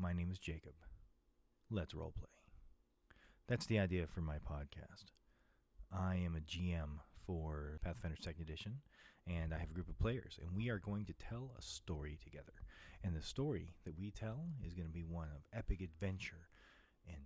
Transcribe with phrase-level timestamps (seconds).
[0.00, 0.72] My name is Jacob.
[1.70, 2.32] Let's roleplay.
[3.46, 5.12] That's the idea for my podcast.
[5.92, 8.78] I am a GM for Pathfinder 2nd Edition,
[9.26, 12.18] and I have a group of players, and we are going to tell a story
[12.24, 12.54] together.
[13.04, 16.48] And the story that we tell is going to be one of epic adventure
[17.06, 17.24] and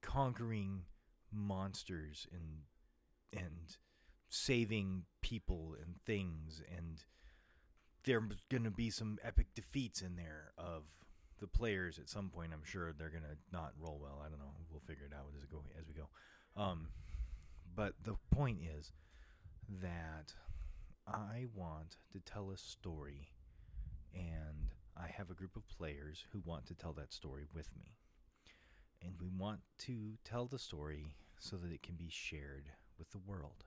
[0.00, 0.84] conquering
[1.30, 2.62] monsters and
[3.38, 3.76] and
[4.30, 7.04] saving people and things and
[8.04, 10.84] there's going to be some epic defeats in there of
[11.40, 12.52] the players at some point.
[12.52, 14.22] I'm sure they're to not roll well.
[14.24, 14.52] I don't know.
[14.70, 16.08] We'll figure it out as, it go, as we go.
[16.56, 16.88] Um,
[17.74, 18.92] but the point is
[19.82, 20.32] that
[21.06, 23.28] I want to tell a story,
[24.14, 27.96] and I have a group of players who want to tell that story with me.
[29.02, 33.18] And we want to tell the story so that it can be shared with the
[33.18, 33.64] world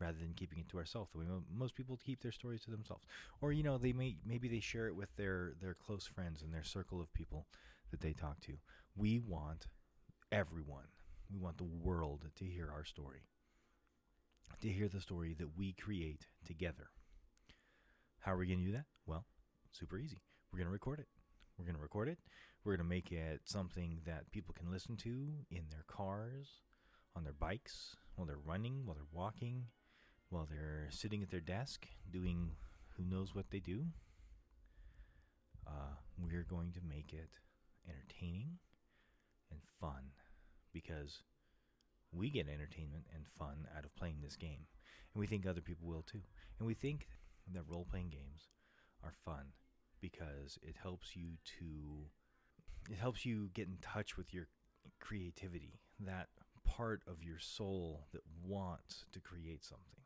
[0.00, 1.10] rather than keeping it to ourselves.
[1.12, 3.04] The way most people keep their stories to themselves,
[3.40, 6.52] or you know, they may maybe they share it with their their close friends and
[6.52, 7.46] their circle of people
[7.90, 8.52] that they talk to.
[8.96, 9.66] We want
[10.30, 10.88] everyone.
[11.30, 13.22] We want the world to hear our story,
[14.62, 16.88] to hear the story that we create together.
[18.20, 18.86] How are we going to do that?
[19.06, 19.24] Well,
[19.70, 20.22] super easy.
[20.50, 21.06] We're going to record it.
[21.58, 22.18] We're going to record it.
[22.64, 26.48] We're going to make it something that people can listen to in their cars,
[27.14, 29.64] on their bikes, while they're running, while they're walking,
[30.30, 32.50] while they're sitting at their desk doing
[32.96, 33.86] who knows what they do.
[35.66, 37.38] Uh, we're going to make it
[37.88, 38.58] entertaining
[39.50, 40.12] and fun
[40.72, 41.22] because
[42.12, 44.66] we get entertainment and fun out of playing this game.
[45.14, 46.22] And we think other people will too.
[46.58, 47.06] And we think
[47.52, 48.48] that role playing games
[49.04, 49.52] are fun
[50.00, 52.06] because it helps you to
[52.90, 54.48] it helps you get in touch with your
[54.98, 56.28] creativity, that
[56.64, 59.98] part of your soul that wants to create something.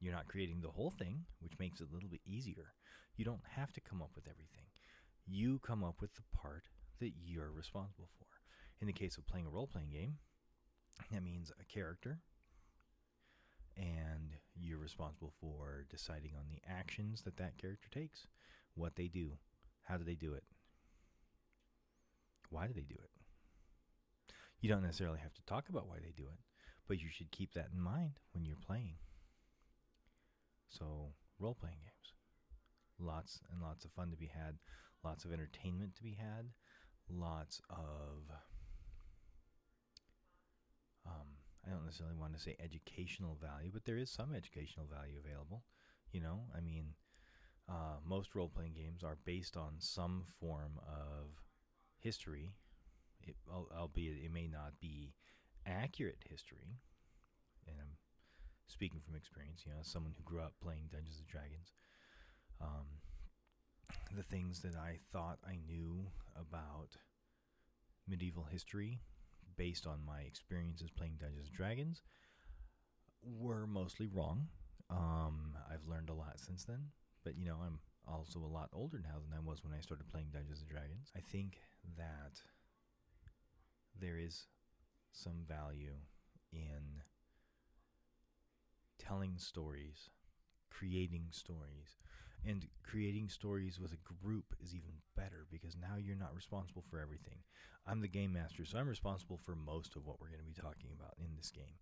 [0.00, 2.74] You're not creating the whole thing, which makes it a little bit easier.
[3.16, 4.66] You don't have to come up with everything.
[5.26, 6.64] You come up with the part
[7.00, 8.26] that you're responsible for.
[8.80, 10.18] In the case of playing a role playing game,
[11.10, 12.20] that means a character,
[13.76, 18.26] and you're responsible for deciding on the actions that that character takes,
[18.74, 19.32] what they do,
[19.82, 20.44] how do they do it,
[22.50, 23.10] why do they do it.
[24.60, 26.38] You don't necessarily have to talk about why they do it,
[26.88, 28.95] but you should keep that in mind when you're playing.
[31.38, 32.14] Role playing games.
[32.98, 34.56] Lots and lots of fun to be had,
[35.04, 36.50] lots of entertainment to be had,
[37.10, 38.30] lots of.
[41.06, 41.36] Um,
[41.66, 45.62] I don't necessarily want to say educational value, but there is some educational value available.
[46.12, 46.94] You know, I mean,
[47.68, 51.42] uh, most role playing games are based on some form of
[51.98, 52.52] history,
[53.22, 55.14] it, albeit it may not be
[55.66, 56.78] accurate history.
[57.66, 57.96] And I'm
[58.68, 61.72] speaking from experience, you know, as someone who grew up playing Dungeons and Dragons,
[62.60, 62.86] um,
[64.16, 66.96] the things that I thought I knew about
[68.08, 69.00] medieval history
[69.56, 72.02] based on my experiences playing Dungeons and Dragons
[73.22, 74.48] were mostly wrong.
[74.88, 76.86] Um, I've learned a lot since then,
[77.24, 77.78] but you know, I'm
[78.08, 81.10] also a lot older now than I was when I started playing Dungeons and Dragons.
[81.16, 81.58] I think
[81.98, 82.40] that
[83.98, 84.46] there is
[85.12, 85.96] some value
[86.52, 87.02] in
[88.98, 90.10] telling stories,
[90.70, 91.98] creating stories.
[92.46, 97.00] And creating stories with a group is even better because now you're not responsible for
[97.00, 97.38] everything.
[97.86, 100.54] I'm the game master, so I'm responsible for most of what we're going to be
[100.54, 101.80] talking about in this game.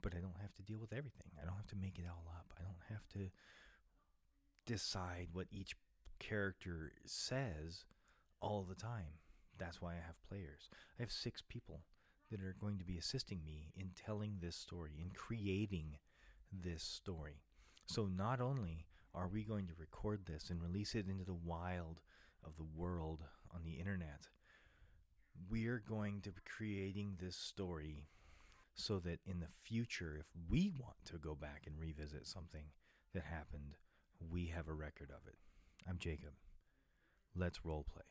[0.00, 1.32] But I don't have to deal with everything.
[1.40, 2.54] I don't have to make it all up.
[2.58, 3.30] I don't have to
[4.64, 5.76] decide what each
[6.18, 7.84] character says
[8.40, 9.20] all the time.
[9.58, 10.70] That's why I have players.
[10.98, 11.80] I have six people
[12.30, 15.96] that are going to be assisting me in telling this story, in creating
[16.52, 17.42] this story.
[17.86, 22.00] So not only are we going to record this and release it into the wild
[22.44, 23.24] of the world
[23.54, 24.28] on the internet,
[25.50, 28.06] we're going to be creating this story
[28.74, 32.64] so that in the future, if we want to go back and revisit something
[33.14, 33.76] that happened,
[34.30, 35.36] we have a record of it.
[35.88, 36.32] I'm Jacob.
[37.34, 38.02] Let's role play.